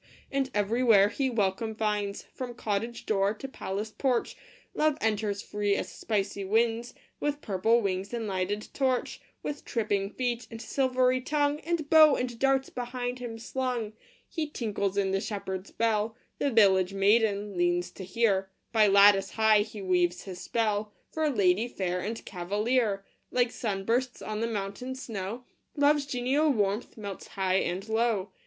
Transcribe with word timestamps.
And 0.31 0.49
everywhere 0.55 1.09
he 1.09 1.29
welcome 1.29 1.75
finds, 1.75 2.23
From 2.23 2.55
cottage 2.55 3.05
door 3.05 3.35
to 3.35 3.47
palace 3.47 3.91
porch 3.95 4.35
Love 4.73 4.97
enters 4.99 5.43
free 5.43 5.75
as 5.75 5.89
spicy 5.89 6.43
winds, 6.43 6.95
With 7.19 7.39
purple 7.41 7.81
wings 7.83 8.11
and 8.11 8.25
lighted 8.25 8.67
torch, 8.73 9.21
With 9.43 9.63
tripping 9.63 10.09
feet 10.09 10.47
and 10.49 10.59
silvery 10.59 11.21
tongue, 11.21 11.59
And 11.59 11.87
bow 11.87 12.15
and 12.15 12.39
darts 12.39 12.71
behind 12.71 13.19
him 13.19 13.37
slung. 13.37 13.93
He 14.27 14.49
tinkles 14.49 14.97
in 14.97 15.11
the 15.11 15.21
shepherd 15.21 15.65
s 15.67 15.71
bell 15.71 16.15
The 16.39 16.49
village 16.49 16.95
maiden 16.95 17.55
leans 17.55 17.91
to 17.91 18.03
hear 18.03 18.49
By 18.71 18.87
lattice 18.87 19.29
high 19.33 19.59
he 19.61 19.83
weaves 19.83 20.23
his 20.23 20.41
spell, 20.41 20.93
For 21.11 21.29
lady 21.29 21.67
fair 21.67 21.99
and 21.99 22.25
cavalier: 22.25 23.05
Like 23.29 23.51
sun 23.51 23.85
bursts 23.85 24.19
on 24.23 24.39
the 24.41 24.47
mountain 24.47 24.95
snow, 24.95 25.43
Love 25.75 25.97
s 25.97 26.07
genial 26.07 26.49
warmth 26.49 26.97
melts 26.97 27.27
high 27.27 27.57
and 27.57 27.87
low. 27.87 28.31